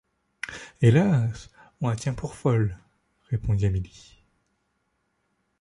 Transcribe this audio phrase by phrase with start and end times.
[0.81, 1.51] Hélas!
[1.79, 2.75] on la tient pour folle...
[3.29, 4.19] répondit Amélie.